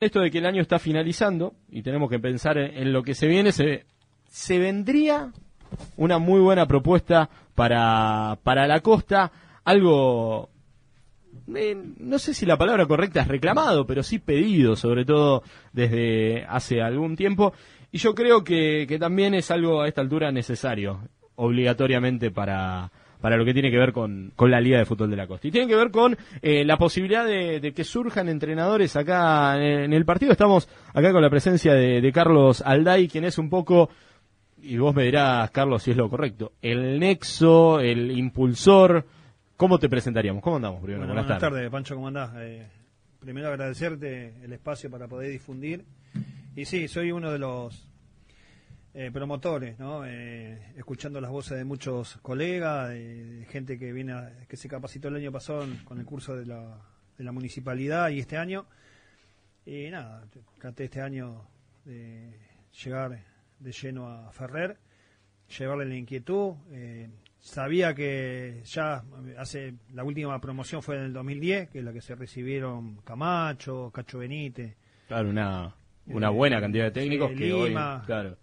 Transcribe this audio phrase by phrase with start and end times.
[0.00, 3.26] Esto de que el año está finalizando y tenemos que pensar en, lo que se
[3.26, 3.84] viene, se,
[4.28, 5.32] se vendría
[5.96, 9.32] una muy buena propuesta para, para la costa,
[9.64, 10.50] algo
[11.52, 15.42] eh, no sé si la palabra correcta es reclamado, pero sí pedido, sobre todo
[15.72, 17.52] desde hace algún tiempo.
[17.90, 23.36] Y yo creo que, que también es algo a esta altura necesario, obligatoriamente para, para
[23.36, 25.48] lo que tiene que ver con, con la Liga de Fútbol de la Costa.
[25.48, 30.04] Y tiene que ver con eh, la posibilidad de, que surjan entrenadores acá en, el
[30.04, 30.32] partido.
[30.32, 33.90] Estamos acá con la presencia de, Carlos Alday, quien es un poco,
[34.62, 39.04] y vos me dirás, Carlos, si es lo correcto, el nexo, el impulsor.
[39.56, 40.42] ¿Cómo te presentaríamos?
[40.42, 41.06] ¿Cómo andamos primero?
[41.06, 41.68] buenas, tardes.
[41.70, 42.30] Pancho, ¿cómo andás?
[42.36, 42.66] Eh,
[43.18, 45.84] primero agradecerte el espacio para poder difundir.
[46.54, 47.87] Y sí, soy uno de los
[48.94, 50.06] eh, promotores, ¿no?
[50.06, 54.14] Eh, escuchando las voces de muchos colegas, de, gente que viene
[54.48, 56.80] que se capacitó el año pasado con el curso de la,
[57.18, 58.66] de la municipalidad y este año.
[59.66, 60.24] Y nada,
[60.58, 61.44] traté este año
[61.84, 62.32] de
[62.82, 63.22] llegar
[63.58, 64.78] de lleno a Ferrer,
[65.58, 66.54] llevarle la inquietud.
[66.72, 69.04] Eh, sabía que ya
[69.36, 73.90] hace la última promoción fue en el 2010, que es la que se recibieron Camacho,
[73.92, 74.74] Cacho Benítez.
[75.08, 75.74] Claro, una,
[76.06, 77.74] una buena cantidad de técnicos que hoy,
[78.06, 78.38] claro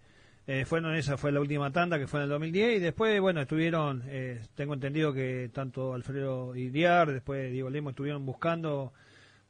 [0.48, 3.42] eh, fueron esa fue la última tanda que fue en el 2010 y después bueno
[3.42, 8.94] estuvieron eh, tengo entendido que tanto Alfredo Iriar después Diego Lemo estuvieron buscando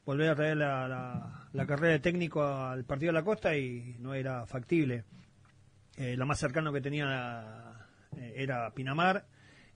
[0.06, 4.14] volver a traer la, la, carrera de técnico al partido de la costa y no
[4.14, 5.04] era factible.
[5.96, 9.26] Eh, lo más cercano que tenía eh, era Pinamar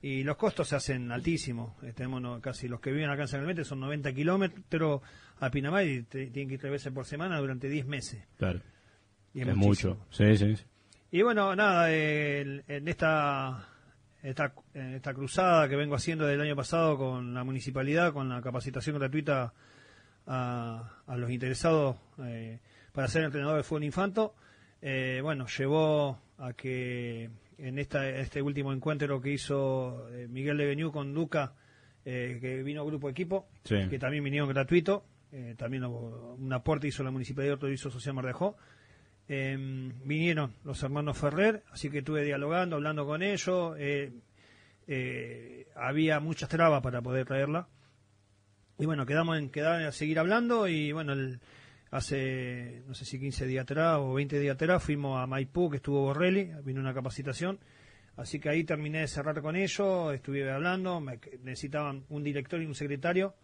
[0.00, 1.74] y los costos se hacen altísimos.
[1.94, 5.02] Tenemos casi los que viven acá en San Clemente son 90 kilómetros
[5.40, 8.22] a Pinamar y tienen que ir tres veces por semana durante 10 meses.
[8.38, 8.60] Claro.
[9.34, 9.98] Es, mucho.
[10.10, 10.54] Sí, sí.
[11.12, 13.66] Y bueno, nada, en esta,
[14.22, 18.96] esta, esta cruzada que vengo haciendo del año pasado con la municipalidad, con la capacitación
[18.96, 19.52] gratuita
[20.26, 22.60] a, a los interesados eh,
[22.92, 24.36] para ser entrenador de fútbol infanto,
[24.80, 27.28] eh, bueno, llevó a que
[27.58, 31.54] en esta, este último encuentro que hizo eh, Miguel Leveniu con Duca,
[32.04, 35.04] que vino grupo equipo, que también vinieron gratuito,
[35.58, 38.56] también un aporte hizo la municipalidad y otro hizo Social Mardejó,
[39.32, 43.76] Em, vinieron los hermanos Ferrer, así que estuve dialogando, hablando con ellos.
[43.78, 44.10] Eh,
[44.88, 47.68] eh, había muchas trabas para poder traerla.
[48.76, 51.14] Y bueno, quedamos en quedar a seguir hablando y bueno,
[51.92, 55.76] hace no sé si 15 días atrás o 20 días atrás fuimos a Maipú, que
[55.76, 57.60] estuvo Borrelli, vino una capacitación.
[58.16, 61.00] Así que ahí terminé de cerrar con ellos, estuve hablando,
[61.44, 63.36] necesitaban un director y un secretario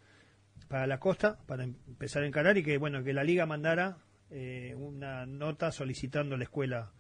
[0.67, 3.99] para la costa, para empezar a encarar y que bueno, que la liga mandara
[4.31, 6.91] eh, una nota solicitando a la escuela.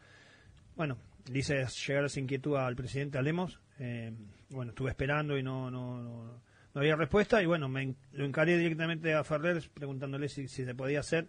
[0.76, 0.98] Bueno,
[1.28, 3.60] dice llegar esa inquietud al presidente Alemos.
[3.78, 4.12] Eh,
[4.50, 6.40] bueno, estuve esperando y no, no, no,
[6.74, 7.42] había respuesta.
[7.42, 11.28] Y bueno, me lo encaré directamente a Ferrer preguntándole si, se podía hacer.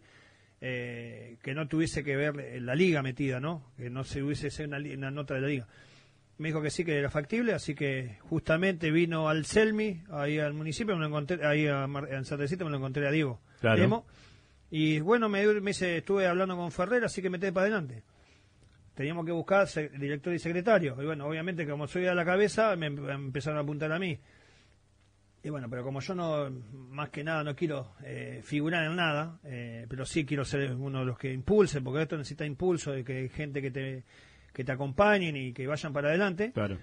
[0.60, 3.72] Eh, que no tuviese que ver la liga metida, ¿no?
[3.78, 5.68] Que no se hubiese una, una, nota de la liga.
[6.40, 10.54] Me dijo que sí, que era factible, así que justamente vino al Selmi, ahí al
[10.54, 13.40] municipio, me lo encontré, ahí a, en me lo encontré a Diego.
[13.60, 14.06] Claro.
[14.70, 18.04] Y bueno, me, me dice, estuve hablando con Ferrer, así que metí para adelante.
[18.94, 19.68] Teníamos que buscar
[20.00, 20.98] director y secretario.
[21.02, 24.20] Y bueno, obviamente, como soy a la cabeza, me, empezaron a apuntar a mí.
[25.44, 26.50] Y bueno, pero como yo no,
[26.90, 31.00] más que nada, no quiero eh, figurar en nada, eh, pero sí quiero ser uno
[31.00, 34.04] de los que impulse, porque esto necesita impulso, de que hay gente que te,
[34.52, 36.52] que te acompañen y que vayan para adelante.
[36.52, 36.78] Claro.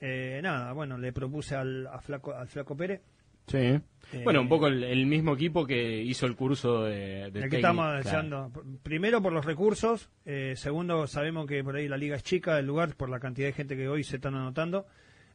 [0.00, 3.00] Eh, nada, bueno, le propuse al, a Flaco, al Flaco Pérez
[3.46, 3.80] Sí.
[4.12, 7.56] Eh, bueno, un poco el, mismo equipo que hizo el curso de, de el que
[7.56, 8.50] estamos deseando.
[8.82, 12.66] Primero por los recursos, eh, segundo sabemos que por ahí la liga es chica del
[12.66, 14.86] lugar por la cantidad de gente que hoy se están anotando,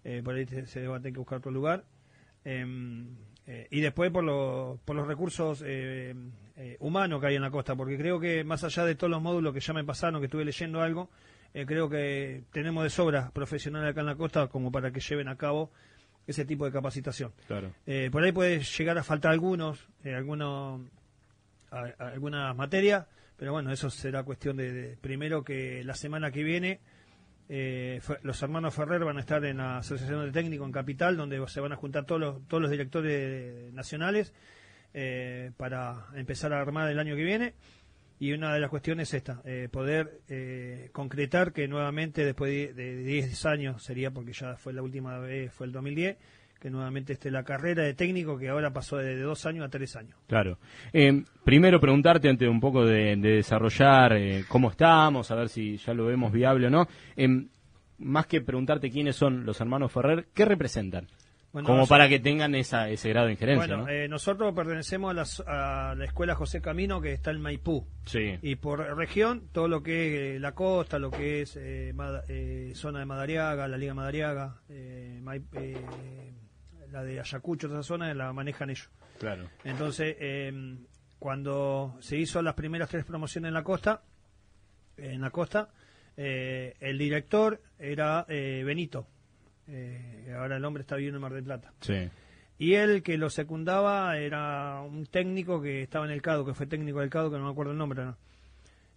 [0.04, 1.86] eh, por ahí se, va a tener que buscar otro lugar.
[2.44, 3.16] Em,
[3.72, 4.24] y después por,
[4.86, 5.64] por los recursos
[6.78, 9.56] humanos que hay en la costa, porque creo que más allá de todos los módulos
[9.56, 11.10] que ya me pasaron, que estuve leyendo algo,
[11.52, 15.36] creo que tenemos de sobra profesionales acá en la costa como para que lleven a
[15.36, 15.72] cabo
[16.32, 17.32] ese tipo de capacitación.
[17.48, 17.72] Claro.
[17.86, 20.82] Eh, por ahí puede llegar a faltar algunos, eh, algunos,
[21.72, 26.80] algunas materias, pero bueno, eso será cuestión de, primero que la semana que viene
[27.52, 31.44] eh, los hermanos Ferrer van a estar en la Asociación de Técnicos en Capital, donde
[31.48, 34.34] se van a juntar todos los, todos los directores nacionales
[35.58, 37.54] para empezar a armar el año que viene.
[38.20, 42.98] Y una de las cuestiones es esta, eh, poder eh, concretar que nuevamente después de,
[42.98, 46.18] 10 años, sería porque ya fue la última vez, fue el 2010,
[46.60, 49.96] que nuevamente esté la carrera de técnico que ahora pasó de, dos años a tres
[49.96, 50.18] años.
[50.28, 50.58] Claro.
[50.92, 54.14] Eh, primero preguntarte antes un poco de, desarrollar
[54.50, 56.88] cómo estamos, a ver si ya lo vemos viable o no.
[58.00, 61.08] más que preguntarte quiénes son los hermanos Ferrer, ¿qué representan?
[61.52, 63.76] Como para que tengan esa, ese grado de injerencia.
[63.76, 67.88] Bueno, eh, nosotros pertenecemos a, la escuela José Camino, que está en Maipú.
[68.06, 68.38] Sí.
[68.44, 71.94] Y por región, todo lo que es la costa, lo que es eh,
[72.28, 74.58] eh, zona de Madariaga, la Liga Madariaga,
[76.92, 78.90] la de Ayacucho, toda esa zona, la manejan ellos.
[79.18, 79.50] Claro.
[79.64, 80.18] Entonces,
[81.18, 84.04] cuando se hizo las primeras tres promociones en la costa,
[84.98, 85.70] en la costa,
[86.16, 89.08] el director era Benito
[89.72, 91.72] eh, ahora el hombre está viviendo en Mar del Plata.
[91.82, 92.10] Sí.
[92.58, 96.66] Y él que lo secundaba era un técnico que estaba en el CADO, que fue
[96.66, 98.04] técnico del CADO, que no me acuerdo el nombre,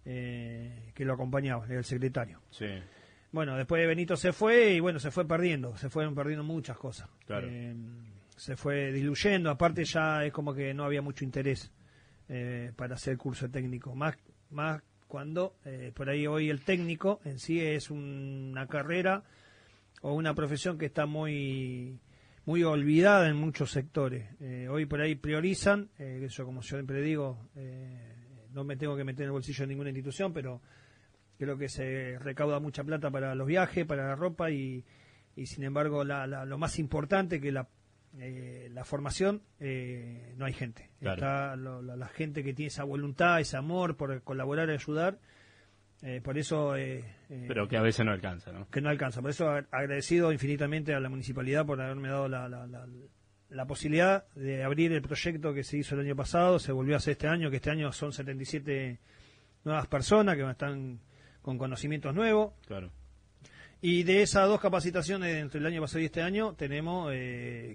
[0.05, 2.41] eh, que lo acompañaba, era el secretario.
[2.49, 2.67] Sí.
[3.31, 6.77] Bueno, después de Benito se fue y bueno, se fue perdiendo, se fueron perdiendo muchas
[6.77, 7.09] cosas.
[7.25, 7.47] Claro.
[7.49, 7.73] Eh,
[8.35, 11.71] se fue diluyendo, aparte ya es como que no había mucho interés
[12.75, 14.15] para hacer curso técnico, más,
[14.49, 15.55] más cuando
[15.93, 19.23] por ahí hoy el técnico en sí es una carrera
[20.03, 21.99] o una profesión que está muy
[22.45, 24.27] muy olvidada en muchos sectores.
[24.41, 28.15] Eh, hoy por ahí priorizan, eh, eso como yo siempre digo, eh,
[28.51, 30.61] no me tengo que meter en el bolsillo de ninguna institución, pero
[31.37, 34.83] creo que se recauda mucha plata para los viajes, para la ropa y,
[35.37, 37.69] y sin embargo lo más importante que la,
[38.11, 40.91] la formación, no hay gente.
[40.99, 45.17] Está la gente que tiene esa voluntad, ese amor por colaborar y ayudar
[46.03, 46.75] eh, por eso.
[46.75, 48.69] Eh, eh, Pero que a veces no alcanza, ¿no?
[48.69, 49.21] Que no alcanza.
[49.21, 52.49] Por eso agradecido infinitamente a la municipalidad por haberme dado la,
[53.49, 56.97] la, posibilidad de abrir el proyecto que se hizo el año pasado, se volvió a
[56.97, 58.99] hacer este año, que este año son 77
[59.63, 60.99] nuevas personas que están
[61.41, 62.53] con conocimientos nuevos.
[62.67, 62.91] Claro.
[63.79, 67.13] Y de esas dos capacitaciones entre el año pasado y este año, tenemos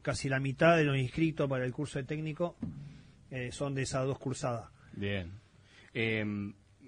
[0.02, 2.56] casi la mitad de los inscritos para el curso de técnico
[3.50, 4.70] son de esas dos cursadas.
[4.92, 5.32] Bien.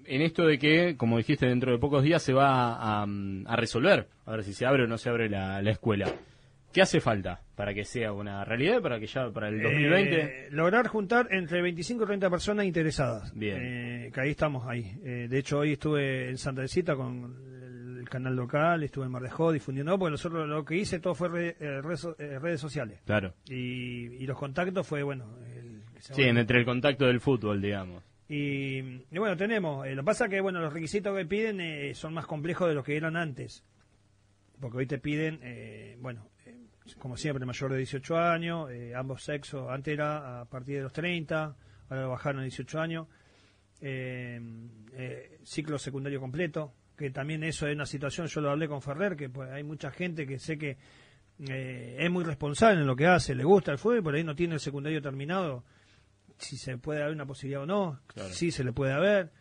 [0.05, 4.07] Eh, en esto de que, como dijiste, dentro de pocos días se va a, resolver,
[4.25, 6.11] a ver si se abre o no se abre la, escuela.
[6.73, 10.21] ¿Qué hace falta para que sea una realidad, para que ya para el 2020?
[10.21, 13.33] Eh, lograr juntar entre 25 y 30 personas interesadas.
[13.35, 13.57] Bien.
[13.59, 14.95] Eh, que ahí estamos, ahí.
[15.03, 17.35] Eh, de hecho, hoy estuve en Santa Cita con
[17.99, 21.29] el, canal local, estuve en Mar de difundiendo, porque nosotros lo que hice todo fue
[21.59, 22.99] redes sociales.
[23.05, 23.33] Claro.
[23.49, 25.37] Y, los contactos fue, bueno...
[25.99, 28.03] sí, entre el contacto del fútbol, digamos.
[28.33, 28.81] Y,
[29.11, 29.85] bueno, tenemos.
[29.85, 32.75] Eh, lo que pasa que bueno, los requisitos que piden eh, son más complejos de
[32.75, 33.65] los que eran antes.
[34.57, 36.29] Porque hoy te piden, eh, bueno,
[36.97, 39.69] como siempre, mayor de 18 años, ambos sexos.
[39.69, 41.57] Antes era a partir de los 30,
[41.89, 43.07] ahora lo bajaron a 18 años.
[45.43, 49.29] ciclo secundario completo, que también eso es una situación, yo lo hablé con Ferrer, que
[49.29, 50.77] pues, hay mucha gente que sé que
[51.39, 54.53] es muy responsable en lo que hace, le gusta el fútbol, por ahí no tiene
[54.53, 55.65] el secundario terminado
[56.41, 58.01] si se puede haber una posibilidad o no,
[58.31, 59.31] sí se le puede haber,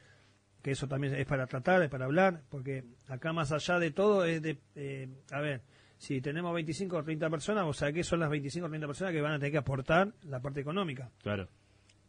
[0.62, 4.24] que eso también es para tratar, es para hablar, porque acá más allá de todo
[4.24, 5.62] es de, eh, a ver,
[5.96, 9.12] si tenemos 25 o 30 personas, o sea, que son las 25 o 30 personas
[9.12, 11.10] que van a tener que aportar la parte económica.
[11.22, 11.48] Claro.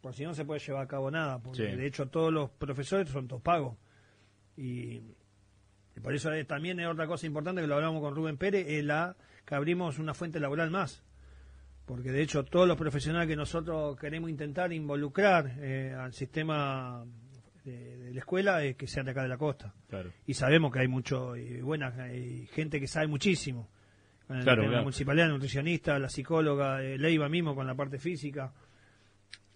[0.00, 3.08] Porque si no se puede llevar a cabo nada, porque de hecho todos los profesores
[3.08, 3.76] son todos pagos.
[4.56, 5.14] Y,
[6.02, 9.16] por eso también es otra cosa importante que lo hablamos con Rubén Pérez, es la
[9.44, 11.04] que abrimos una fuente laboral más
[11.84, 17.04] porque de hecho todos los profesionales que nosotros queremos intentar involucrar eh, al sistema
[17.64, 19.74] de, la escuela es que sean de acá de la costa.
[20.26, 23.68] Y sabemos que hay mucho, y buena hay gente que sabe muchísimo.
[24.28, 28.52] la municipalidad, la nutricionista, la psicóloga, eh, Leiva mismo con la parte física,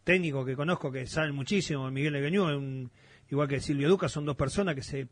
[0.04, 2.90] técnico que conozco que saben muchísimo, Miguel Legueñú,
[3.30, 5.08] igual que Silvio Duca, son dos personas que se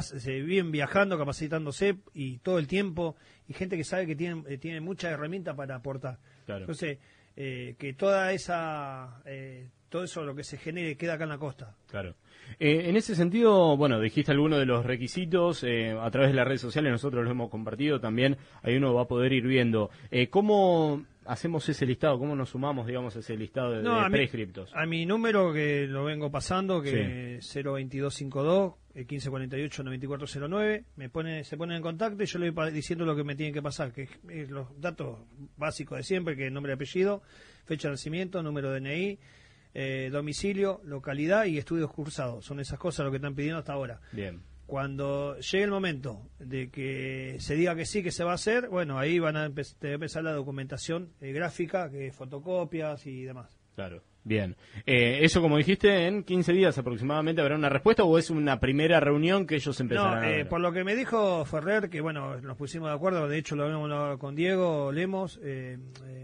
[0.00, 3.16] se viven viajando, capacitándose y todo el tiempo,
[3.48, 6.18] y gente que sabe que tiene, eh, tiene muchas herramientas para aportar.
[6.46, 6.98] Entonces,
[7.36, 11.38] eh, que toda esa, eh, todo eso lo que se genere queda acá en la
[11.38, 11.76] costa.
[11.88, 12.14] Claro.
[12.58, 16.92] en ese sentido, bueno, dijiste algunos de los requisitos, a través de las redes sociales
[16.92, 19.90] nosotros los hemos compartido también, ahí uno va a poder ir viendo.
[20.30, 22.18] ¿Cómo hacemos ese listado?
[22.18, 24.70] ¿Cómo nos sumamos, digamos, a ese listado de, no, prescriptos?
[24.74, 31.78] a mi número que lo vengo pasando, que es 02252 1548-9409, me pone, se ponen
[31.78, 34.50] en contacto y yo le voy diciendo lo que me tienen que pasar, que es,
[34.50, 35.18] los datos
[35.56, 37.22] básicos de siempre, que es nombre y apellido,
[37.64, 39.18] fecha de nacimiento, número de DNI,
[39.74, 42.44] eh, domicilio, localidad y estudios cursados.
[42.44, 44.00] Son esas cosas lo que están pidiendo hasta ahora.
[44.12, 44.40] Bien.
[44.66, 48.68] Cuando llegue el momento de que se diga que sí, que se va a hacer,
[48.68, 53.58] bueno, ahí van a empezar la documentación eh, gráfica, que fotocopias y demás.
[53.74, 54.02] Claro.
[54.24, 54.56] Bien.
[54.86, 58.98] Eh, eso, como dijiste, en 15 días aproximadamente habrá una respuesta o es una primera
[58.98, 62.40] reunión que ellos empezarán No, a eh, por lo que me dijo Ferrer, que bueno,
[62.40, 66.23] nos pusimos de acuerdo, de hecho lo habíamos hablado con Diego Lemos, eh, eh,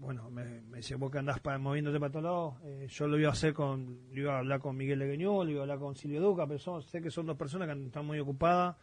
[0.00, 3.18] bueno, me, me dice, vos que andás pa- moviéndote para todos lados, eh, yo lo
[3.18, 5.78] iba a hacer con, lo iba a hablar con Miguel Legueñol, lo iba a hablar
[5.78, 8.76] con Silvio Duca, pero son- sé que son dos personas que están muy ocupadas.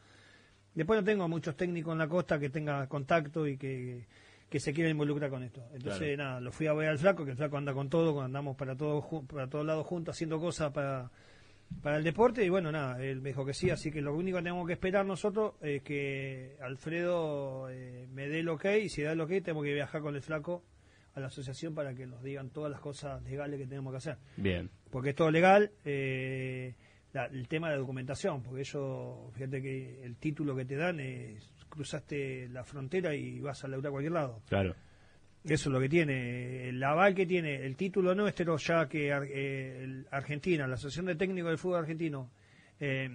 [0.75, 4.05] Después no tengo muchos técnicos en la costa que tengan contacto y que,
[4.47, 5.61] que se quieran involucrar con esto.
[5.73, 6.29] Entonces, Claro.
[6.29, 8.77] nada, lo fui a ver al flaco, que el flaco anda con todo, andamos para
[8.77, 11.09] todos para todos lados juntos haciendo cosas para,
[11.81, 14.37] para el deporte y bueno, nada, él me dijo que sí, así que lo único
[14.37, 19.01] que tenemos que esperar nosotros es que Alfredo eh, me dé el ok y si
[19.01, 20.63] da el ok tenemos que viajar con el flaco
[21.17, 24.17] a la asociación para que nos digan todas las cosas legales que tenemos que hacer.
[24.37, 24.69] Bien.
[24.91, 26.75] Porque es todo legal, eh,
[27.13, 30.99] la- el tema de la documentación, porque ellos, fíjate que el título que te dan
[30.99, 34.41] es cruzaste la frontera y vas a laburar a cualquier lado.
[34.47, 34.75] Claro.
[35.43, 36.69] Eso es lo que tiene.
[36.69, 41.05] El aval que tiene, el título nuestro, ya que Ar- eh, el Argentina, la Asociación
[41.05, 42.29] de Técnicos del Fútbol Argentino,
[42.79, 43.09] eh,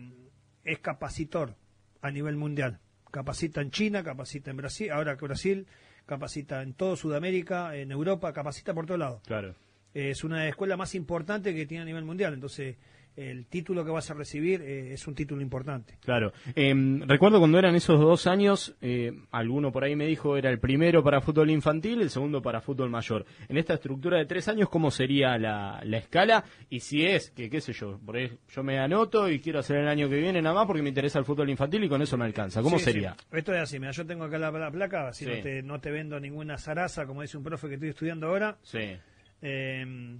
[0.64, 1.54] es capacitor
[2.00, 2.78] a nivel mundial.
[3.10, 5.66] Capacita en China, capacita en Brasil, ahora que Brasil,
[6.06, 9.22] capacita en todo Sudamérica, en Europa, capacita por todos lados.
[9.26, 9.54] Claro.
[9.94, 12.34] Es una escuela más importante que tiene a nivel mundial.
[12.34, 12.76] Entonces,
[13.16, 15.98] el título que vas a recibir eh, es un título importante.
[16.00, 16.32] Claro.
[16.54, 20.58] Em, recuerdo cuando eran esos dos años, eh, alguno por ahí me dijo era el
[20.58, 23.24] primero para fútbol infantil, el segundo para fútbol mayor.
[23.48, 26.44] En esta estructura de tres años, ¿cómo sería la, la escala?
[26.70, 29.76] Y si es, que qué sé yo, por ahí yo me anoto y quiero hacer
[29.78, 32.16] el año que viene nada más porque me interesa el fútbol infantil y con eso
[32.16, 32.62] me alcanza.
[32.62, 33.14] ¿Cómo Sí, sería?
[33.18, 33.26] sí.
[33.36, 35.30] Esto es así, mira, yo tengo acá la, la placa, así Sí.
[35.36, 38.56] no, te, no te vendo ninguna zaraza, como dice un profe que estoy estudiando ahora.
[38.62, 38.96] Sí.
[39.42, 40.16] Eh,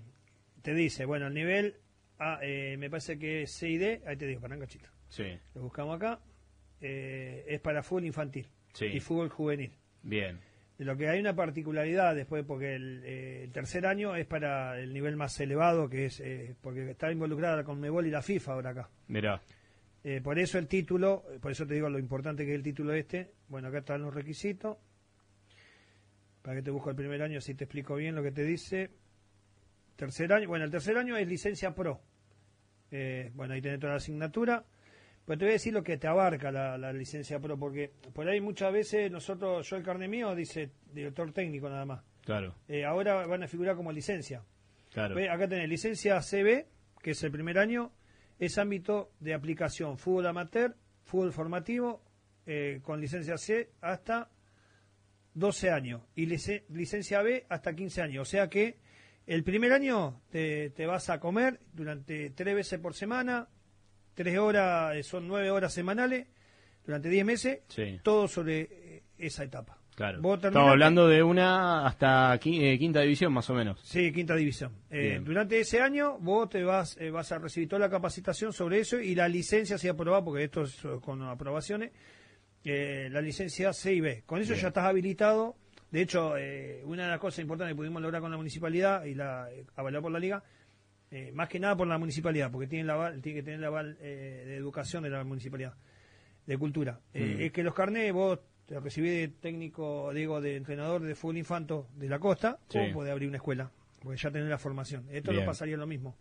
[0.62, 1.74] te dice, bueno, el nivel,
[2.18, 4.88] A, eh, me parece que es C y D, ahí te digo, para un cachito.
[5.08, 5.24] Sí.
[5.54, 6.20] Lo buscamos acá,
[6.80, 8.86] eh, es para fútbol infantil Sí.
[8.86, 9.72] y fútbol juvenil.
[10.02, 10.38] Bien.
[10.78, 14.78] De lo que hay una particularidad después, porque el, eh, el tercer año es para
[14.80, 18.52] el nivel más elevado, que es eh, porque está involucrada con Mebol y la FIFA
[18.52, 18.90] ahora acá.
[19.08, 19.40] Mirá.
[20.24, 23.30] Por eso el título, por eso te digo lo importante que es el título este.
[23.46, 24.76] Bueno, acá están los requisitos.
[26.42, 28.90] Para que te busco el primer año, si te explico bien lo que te dice.
[30.02, 32.00] Tercer año, bueno, el tercer año es licencia pro.
[32.90, 34.64] Eh, bueno, ahí tenés toda la asignatura.
[35.24, 38.26] Pues te voy a decir lo que te abarca la, la licencia pro, porque por
[38.28, 42.02] ahí muchas veces nosotros, yo el carnet mío dice director técnico nada más.
[42.24, 42.56] Claro.
[42.66, 44.42] Eh, ahora van a figurar como licencia.
[44.92, 45.14] Claro.
[45.14, 46.66] Ve, Acá tenés licencia CB,
[47.00, 47.92] que es el primer año,
[48.40, 52.02] es ámbito de aplicación fútbol amateur, fútbol formativo,
[52.44, 54.28] eh, con licencia C hasta
[55.34, 58.22] 12 años y lice- licencia B hasta 15 años.
[58.22, 58.81] O sea que
[59.26, 63.48] el primer año te, te vas a comer durante tres veces por semana,
[64.14, 66.26] tres horas, eh, son nueve horas semanales,
[66.84, 68.00] durante 10 meses, Sí.
[68.02, 69.78] todo sobre eh, esa etapa.
[69.94, 70.20] Claro.
[70.34, 73.78] Estamos hablando de una hasta eh, quinta división más o menos.
[73.84, 74.72] Sí, quinta división.
[74.90, 78.80] Eh, durante ese año vos te vas eh, vas a recibir toda la capacitación sobre
[78.80, 81.92] eso y la licencia si aprobada, porque esto es con aprobaciones,
[82.64, 84.22] eh, la licencia C y B.
[84.24, 84.62] Con eso Bien.
[84.62, 85.56] ya estás habilitado.
[85.92, 89.14] De hecho, eh, una de las cosas importantes que pudimos lograr con la municipalidad y
[89.14, 90.42] la eh, avalada por la liga,
[91.10, 93.98] eh, más que nada por la municipalidad, porque tiene, aval, tiene que tener el aval
[94.00, 95.74] eh, de educación de la municipalidad,
[96.46, 96.98] de cultura.
[97.12, 97.40] Eh, Mm.
[97.42, 101.88] Es que los carnés vos te recibís de técnico, digo, de entrenador de fútbol infanto
[101.94, 102.78] de la costa, Sí.
[102.78, 103.70] o podés abrir una escuela,
[104.00, 105.04] porque ya tenés la formación.
[105.10, 105.44] Esto Bien.
[105.44, 106.16] no pasaría lo mismo.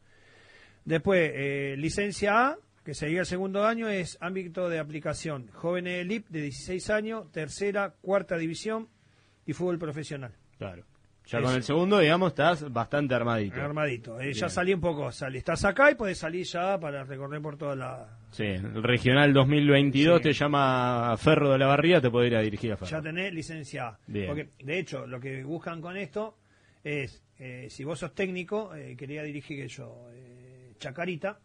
[0.83, 5.47] Después, eh, licencia A, que sería el segundo año, es ámbito de aplicación.
[5.53, 8.89] Jóvenes elite de 16 años, tercera, cuarta división
[9.45, 10.33] y fútbol profesional.
[10.57, 10.83] Claro.
[11.27, 11.47] Ya Eso.
[11.47, 13.61] con el segundo, digamos, estás bastante armadito.
[13.61, 14.19] Armadito.
[14.19, 15.37] Eh, ya salí un poco, salí.
[15.37, 18.17] Estás acá y podés salir ya para recorrer por toda la...
[18.31, 20.23] Sí, el Regional 2022 Sí.
[20.23, 22.89] te llama Ferro de la Barría, te puede ir a dirigir a Ferro.
[22.89, 23.99] Ya tenés licencia A.
[24.07, 24.27] Bien.
[24.27, 26.37] Porque, de hecho, lo que buscan con esto
[26.83, 31.39] es, eh, si vos sos técnico, eh, quería dirigir que yo, eh, Chacarita,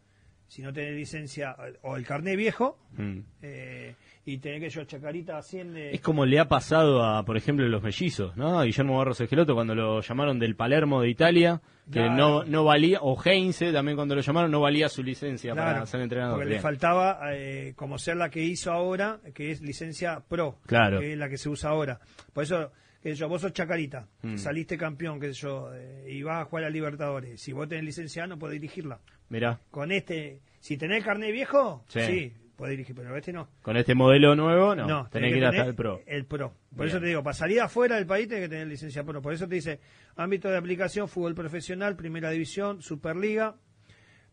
[0.49, 3.19] si no tenés licencia, eh, o el carné viejo, Mm.
[3.43, 3.95] eh,
[4.28, 5.95] y tenés que yo, Chacarita asciende...
[5.95, 8.59] Es como le ha pasado a, por ejemplo, los mellizos, ¿no?
[8.59, 12.16] A Guillermo Barros Esqueloto cuando lo llamaron del Palermo de Italia, que Claro.
[12.16, 15.87] no, no valía, o Heinze también cuando lo llamaron no valía su licencia Claro, para
[15.87, 16.38] ser entrenador.
[16.38, 20.99] Porque le faltaba eh, como ser la que hizo ahora, que es licencia pro, Claro.
[20.99, 22.00] que es la que se usa ahora.
[22.33, 24.37] Por eso, que yo, vos sos Chacarita, Mm.
[24.38, 27.40] saliste campeón, que yo, eh, y vas a jugar a Libertadores.
[27.40, 28.99] Si vos tenés licencia no podés dirigirla.
[29.28, 32.00] Mirá, Con este, si tenés carnet viejo, Sí.
[32.00, 33.48] sí, podés dirigir, pero este no.
[33.62, 36.00] con este modelo nuevo, no, No, tenés que ir hasta el pro.
[36.06, 36.52] El pro.
[36.70, 36.88] Por Bien.
[36.88, 39.22] eso te digo, para salir afuera del país tenés que tener licencia pro.
[39.22, 39.80] Por eso te dice,
[40.16, 43.56] ámbito de aplicación, fútbol profesional, primera división, superliga,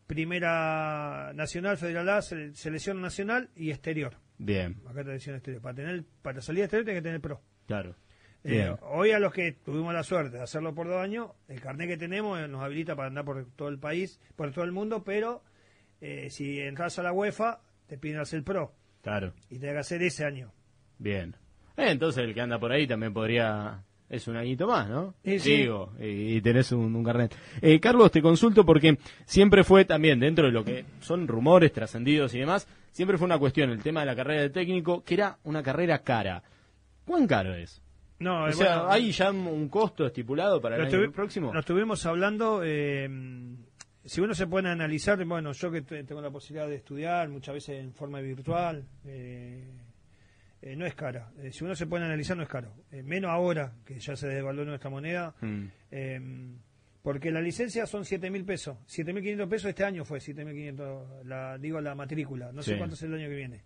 [0.06, 4.14] primera nacional, federal A, selección nacional y exterior.
[4.38, 5.62] Bien, Acá te decía exterior.
[5.62, 7.40] Para tener, para salir exterior tenés que tener pro.
[7.66, 7.94] claro.
[8.46, 11.88] Eh, hoy a los que tuvimos la suerte de hacerlo por dos años, el carnet
[11.88, 15.02] que tenemos eh, nos habilita para andar por todo el país, por todo el mundo,
[15.02, 15.42] pero
[16.02, 18.72] eh, si entras a la UEFA, te piden hacer el pro.
[19.02, 19.32] Claro.
[19.50, 20.52] Y te que hacer ese año.
[20.98, 21.36] Bien.
[21.76, 25.14] entonces el que anda por ahí también podría es un añito más, ¿no?
[25.24, 27.34] Sí, Digo, y, tenés un, carnet.
[27.60, 32.34] Eh, Carlos, te consulto porque siempre fue también, dentro de lo que son rumores trascendidos
[32.34, 35.38] y demás, siempre fue una cuestión, el tema de la carrera de técnico, que era
[35.44, 36.42] una carrera cara.
[37.04, 37.82] ¿Cuán caro es?
[38.20, 41.52] No, o sea, ¿hay ya un costo estipulado para el año próximo?
[41.52, 43.08] Lo estuvimos hablando, eh,
[44.04, 47.80] si uno se puede analizar, bueno, yo que tengo la posibilidad de estudiar muchas veces
[47.80, 49.64] en forma virtual, eh,
[50.60, 51.32] eh, no es cara.
[51.38, 52.74] Eh, si uno se puede analizar, no es caro.
[52.90, 55.34] Menos ahora, que ya se devaluó nuestra moneda.
[55.40, 56.56] Mm.
[57.02, 58.76] Porque la licencia son 7 mil pesos.
[58.86, 62.52] 7 mil 500 pesos este año fue 7 mil 500, la, digo la matrícula.
[62.52, 63.62] No sé cuánto es el año que viene.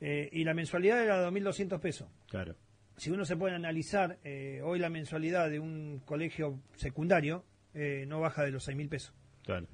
[0.00, 2.08] y la mensualidad era 2.200 pesos.
[2.28, 2.54] Claro.
[2.96, 4.18] Si uno se puede analizar,
[4.62, 7.44] hoy la mensualidad de un colegio secundario
[8.06, 9.14] no baja de los 6 mil pesos.
[9.44, 9.66] Claro.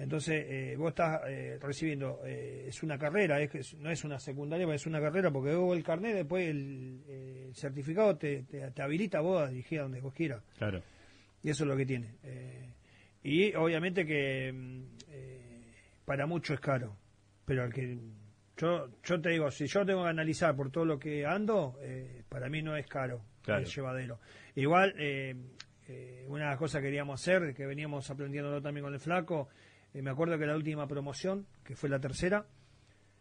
[0.00, 4.66] Entonces, eh, vos estás eh, recibiendo, eh, es una carrera, es, no es una secundaria,
[4.74, 9.42] es una carrera, porque vos el carnet, después el, certificado te, te, habilita a vos
[9.42, 10.42] a dirigir a donde vos quieras.
[10.56, 10.82] Claro.
[11.42, 12.14] Y eso es lo que tiene.
[13.22, 14.84] y obviamente que mm,
[16.06, 16.96] para mucho es caro,
[17.44, 17.98] pero al que.
[18.56, 21.78] Yo, yo te digo, si yo tengo que analizar por todo lo que ando,
[22.28, 23.62] para mí no es caro, claro.
[23.62, 24.18] es llevadero.
[24.54, 24.94] Igual,
[26.28, 29.48] una de las cosas que queríamos hacer, que veníamos aprendiendo también con el flaco,
[29.92, 32.46] eh, me acuerdo que la última promoción, que fue la tercera,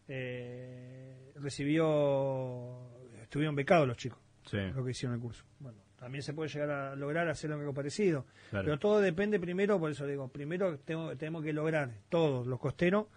[0.07, 4.19] eh, recibió, estuvieron becados los chicos,
[4.51, 5.43] lo que hicieron el curso.
[5.59, 9.91] Bueno, también se puede llegar a lograr hacer algo parecido, pero todo depende primero, por
[9.91, 13.07] eso digo, primero tenemos que lograr todos los costeros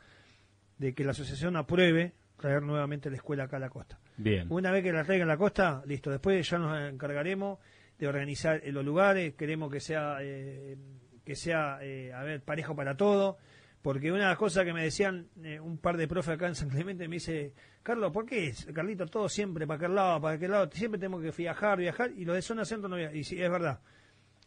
[0.78, 3.98] de que la asociación apruebe traer nuevamente la escuela acá a la costa.
[4.16, 4.46] Bien.
[4.50, 7.58] Una vez que la traigan a la costa, listo, después ya nos encargaremos
[8.02, 10.76] de organizar los lugares, queremos que sea eh,
[11.24, 13.38] que sea, eh, a ver, parejo para todo.
[13.80, 16.56] Porque una de las cosas que me decían eh, un par de profes acá en
[16.56, 20.50] San Clemente me dice, Carlos, ¿por qué, Carlito, todo siempre para aquel lado, para aquel
[20.50, 20.68] lado?
[20.72, 23.14] Siempre tenemos que viajar, viajar, y lo de zona centro no viaja.
[23.14, 23.80] Y sí, es verdad.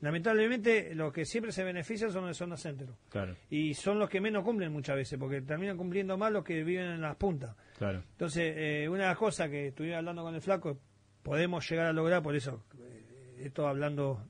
[0.02, 2.98] Lamentablemente, los que siempre se benefician son los de zona centro.
[3.10, 3.36] Claro.
[3.50, 6.88] Y son los que menos cumplen muchas veces, porque terminan cumpliendo más los que viven
[6.88, 7.56] en las puntas.
[7.78, 8.04] Claro.
[8.12, 10.78] Entonces, eh, una de las cosas que estuve hablando con el flaco,
[11.24, 12.64] podemos llegar a lograr, por eso,
[13.48, 14.22] esto hablando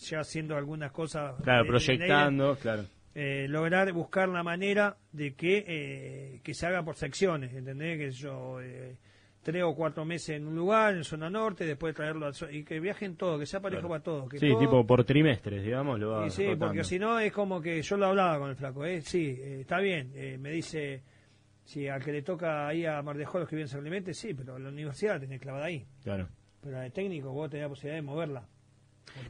[0.00, 1.34] ya haciendo algunas cosas.
[1.42, 2.84] Claro, proyectando, claro.
[3.14, 7.98] Eh, lograr buscar la manera de que, eh, que se haga por secciones, ¿entendés?
[7.98, 8.96] Que yo, eh,
[9.42, 12.78] tres o cuatro meses en un lugar, en zona norte, después traerlo al y que
[12.78, 14.28] viajen todo, que sea parejo para todo.
[14.28, 15.98] Que sí, tipo por trimestres, digamos.
[15.98, 19.00] Lo sí, porque si no es como que yo lo hablaba con el flaco, ¿eh?
[19.02, 21.02] sí, está bien, me dice,
[21.64, 24.34] si al que le toca ahí a Mardejó los que viven en San Clemente, sí,
[24.34, 25.84] pero la universidad la tenés clavada ahí.
[26.04, 26.28] Claro.
[26.62, 28.44] Pero al técnico vos tenés la posibilidad de moverla.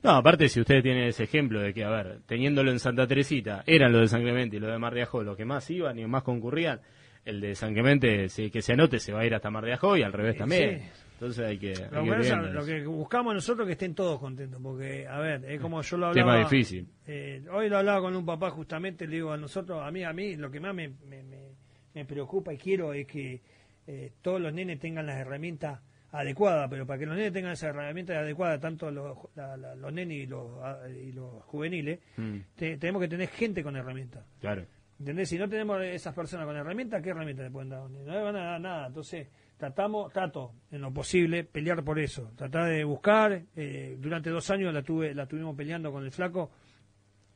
[0.02, 3.62] No, aparte si usted tiene ese ejemplo de que, a ver, teniéndolo en Santa Teresita,
[3.66, 5.98] eran los de San Clemente y los de Mar de Ajó los que más iban
[5.98, 6.80] y más concurrían,
[7.24, 9.74] el de San Clemente, si, que se anote, se va a ir hasta Mar de
[9.74, 10.90] Ajó y al revés también.
[11.14, 11.74] Entonces hay que...
[11.92, 16.06] lo, que buscamos nosotros que estén todos contentos, porque, a ver, es como yo lo
[16.06, 16.32] hablaba...
[16.32, 16.88] Tema difícil.
[17.06, 20.14] Eh, hoy lo hablaba con un papá justamente, le digo a nosotros, a mí, a
[20.14, 21.22] mí, lo que más me, me,
[21.94, 23.42] me, preocupa y quiero es que
[23.86, 25.80] eh, todos los nenes tengan las herramientas
[26.12, 29.16] adecuada, pero para que los nenes tengan esa herramienta adecuada, tanto los,
[29.76, 30.50] los nenes y los,
[30.90, 32.38] y los juveniles, mm.
[32.56, 34.24] tenemos que tener gente con herramientas.
[34.40, 34.64] Claro.
[34.98, 35.30] ¿Entendés?
[35.30, 37.88] Si no tenemos esas personas con herramientas, ¿qué herramientas le pueden dar?
[37.88, 38.86] No le van a dar nada.
[38.88, 42.32] Entonces, tratamos, trato, en lo posible, pelear por eso.
[42.36, 43.42] Tratar de buscar.
[43.56, 46.50] Eh, durante dos años la tuve la tuvimos peleando con el flaco,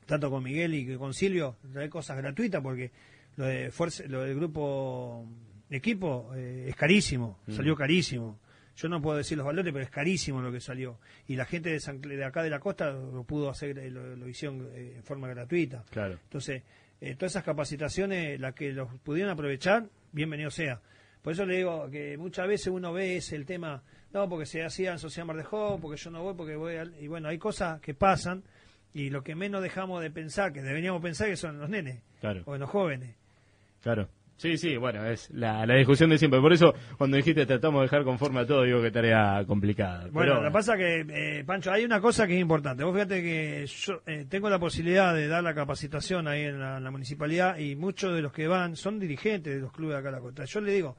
[0.05, 2.91] tanto con Miguel y con Silvio, traer cosas gratuitas, porque
[3.37, 5.27] lo, de fuerza, lo del grupo
[5.71, 7.53] equipo eh, es carísimo, mm.
[7.53, 8.41] salió carísimo.
[8.77, 10.99] Yo no puedo decir los valores, pero es carísimo lo que salió.
[11.29, 14.69] Y la gente de, de acá de la costa lo pudo hacer, eh, lo, hicieron
[14.73, 15.85] eh, en forma gratuita.
[15.91, 16.19] Claro.
[16.25, 16.63] Entonces,
[17.01, 20.81] eh, todas esas capacitaciones, las que los pudieron aprovechar, bienvenido sea.
[21.23, 23.83] Por eso le digo que muchas veces uno ve ese el tema,
[24.13, 25.45] no, porque se hacía en Sociedad Mar de
[25.81, 28.43] porque yo no voy, porque voy Y bueno, hay cosas que pasan
[28.93, 32.43] y lo que menos dejamos de pensar, que deberíamos pensar que son los nenes claro.
[32.45, 33.17] o los jóvenes.
[33.83, 34.09] Claro.
[34.37, 36.41] Sí, sí, bueno, es la, discusión de siempre.
[36.41, 40.09] Por eso, cuando dijiste tratamos de dejar conforme a todo, digo que tarea complicada.
[40.11, 42.83] Bueno, lo que pasa que, eh, Pancho, hay una cosa que es importante.
[42.83, 46.91] Vos fíjate que yo eh, tengo la posibilidad de dar la capacitación ahí en la,
[46.91, 50.13] municipalidad y muchos de los que van son dirigentes de los clubes de acá a
[50.13, 50.45] la costa.
[50.45, 50.97] Yo le digo,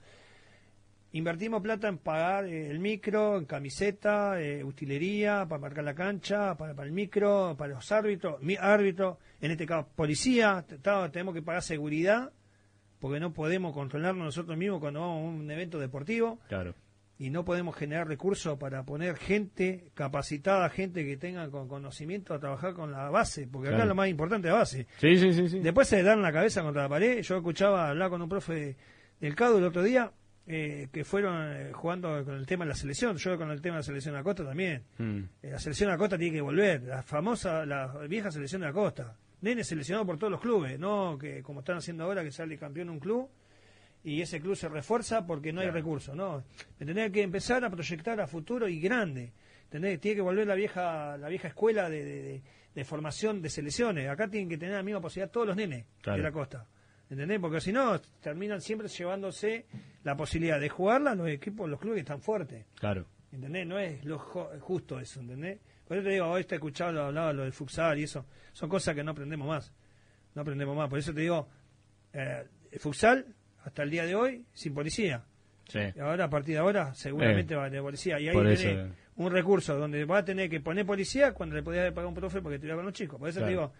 [1.12, 6.74] invertimos plata en pagar eh, el micro, en camiseta, utilería, para marcar la cancha, para,
[6.74, 10.66] para el micro, para los árbitros, mi árbitro, en este caso policía,
[11.12, 12.32] tenemos que pagar seguridad
[13.06, 16.40] porque no podemos controlarnos nosotros mismos cuando vamos a un evento deportivo.
[16.50, 16.74] Claro.
[17.20, 22.40] y no podemos generar recursos para poner gente capacitada, gente que tenga con conocimiento a
[22.40, 23.90] trabajar con la base, porque acá Claro.
[23.90, 24.88] lo más importante es la base.
[24.98, 25.48] Sí, sí, sí.
[25.50, 25.60] sí.
[25.60, 27.22] Después se dan la cabeza contra la pared.
[27.22, 28.76] Yo escuchaba hablar con un profe
[29.22, 30.12] del CADU el otro día
[30.48, 33.16] eh, que fueron eh, jugando con el tema de la selección.
[33.18, 34.82] Yo con el tema de la selección de la costa también.
[34.98, 35.20] Mm.
[35.44, 36.82] Eh, la selección de la costa tiene que volver.
[36.82, 38.74] La famosa, la vieja selección de la
[39.46, 42.90] Nene seleccionado por todos los clubes, no que como están haciendo ahora que sale campeón
[42.90, 43.30] un club
[44.04, 46.44] y ese club se refuerza porque no hay recursos, ¿no?
[46.80, 49.34] Tendría que empezar a proyectar a futuro y grande.
[49.66, 50.00] ¿Entendés?
[50.00, 52.42] Tiene que volver la vieja la vieja escuela de, de- de-
[52.74, 54.10] de formación de selecciones.
[54.10, 56.18] Acá tienen que tener la misma posibilidad todos los nenes Claro.
[56.18, 56.66] de la costa.
[57.10, 57.40] ¿Entendés?
[57.40, 59.66] Porque si no, terminan siempre llevándose
[60.04, 62.66] la posibilidad de jugarla los equipos, los clubes que están fuertes.
[62.80, 63.06] Claro.
[63.32, 63.68] ¿Entendés?
[63.68, 65.60] No es lo justo eso, ¿entendés?
[65.88, 68.26] Por eso te digo, hoy te he escuchado, lo hablaba lo del futsal y eso.
[68.54, 69.72] Son cosas que no aprendemos más.
[70.34, 70.90] No aprendemos más.
[70.90, 71.48] Por eso te digo,
[72.14, 73.26] eh, el futsal,
[73.64, 75.24] hasta el día de hoy, sin policía.
[75.68, 75.80] Sí.
[75.96, 78.20] Y ahora, a partir de ahora, seguramente va a tener policía.
[78.20, 81.64] Y ahí tenés eso- un recurso donde va a tener que poner policía cuando le
[81.64, 83.18] podías haber pagado un profe porque te iba con los chicos.
[83.20, 83.72] Por eso te digo,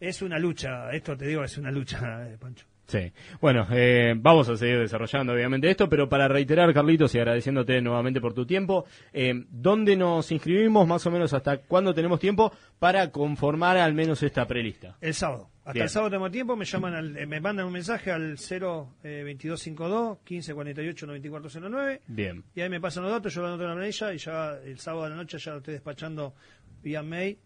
[0.00, 0.90] es una lucha.
[0.92, 2.66] Esto te digo, es una lucha, eh, Pancho.
[2.86, 3.12] Sí.
[3.40, 8.20] Bueno, eh, vamos a seguir desarrollando obviamente esto, pero para reiterar, Carlitos, y agradeciéndote nuevamente
[8.20, 13.10] por tu tiempo, eh, ¿dónde nos inscribimos más o menos hasta cuándo tenemos tiempo para
[13.10, 14.96] conformar al menos esta prelista?
[15.00, 15.48] El sábado.
[15.60, 15.82] Hasta Bien.
[15.84, 19.20] el sábado tengo tiempo, me llaman al- eh, me mandan un mensaje al 0 eh,
[19.24, 22.44] 2252 1548 9409 Bien.
[22.54, 24.78] y ahí me pasan los datos, yo lo anoto en la planilla y ya el
[24.78, 26.34] sábado a la noche ya lo estoy despachando
[26.82, 27.38] vía mail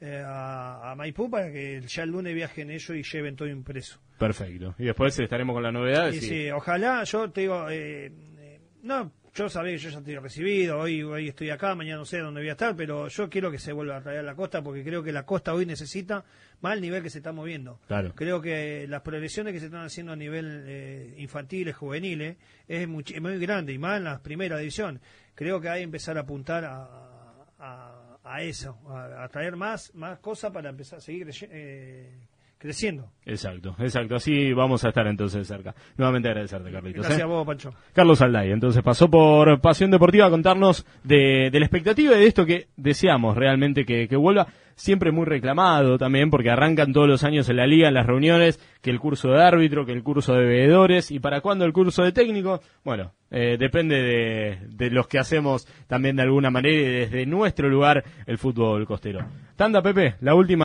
[0.00, 4.00] eh, a, a Maipú para que ya el lunes viajen ellos y lleven todo impreso.
[4.26, 4.74] Perfecto.
[4.78, 6.14] Y después estaremos con las novedades.
[6.14, 8.06] Y y- sí, ojalá, yo te digo, eh,
[8.38, 12.04] eh, no, yo sabía que yo ya estoy recibido, hoy, hoy estoy acá, mañana no
[12.04, 14.34] sé dónde voy a estar, pero yo quiero que se vuelva a traer a la
[14.34, 16.24] costa porque creo que la costa hoy necesita
[16.60, 17.80] más el nivel que se está moviendo.
[17.88, 18.12] Claro.
[18.14, 22.36] Creo que las progresiones que se están haciendo a nivel eh, infantiles, juveniles,
[22.68, 25.00] es muy, muy grande y más en la primera división.
[25.34, 26.84] Creo que hay que empezar a apuntar a,
[27.58, 32.10] a, a eso, a, a traer más, más cosas para empezar a seguir eh,
[32.62, 33.10] creciendo.
[33.26, 34.14] Exacto, exacto.
[34.14, 35.74] Así vamos a estar entonces cerca.
[35.96, 37.02] Nuevamente agradecerte, Carlitos.
[37.02, 37.24] Gracias ¿eh?
[37.24, 37.74] a vos, Pancho.
[37.92, 42.26] Carlos Alday, entonces pasó por Pasión Deportiva a contarnos de, de la expectativa y de
[42.26, 44.46] esto que deseamos realmente que, que vuelva.
[44.74, 48.58] Siempre muy reclamado también, porque arrancan todos los años en la liga, en las reuniones,
[48.80, 52.02] que el curso de árbitro, que el curso de veedores, y para cuándo el curso
[52.02, 56.84] de técnico, bueno, eh, depende de, de los que hacemos también de alguna manera y
[56.84, 59.20] desde nuestro lugar el fútbol costero.
[59.56, 60.64] Tanda, Pepe, la última.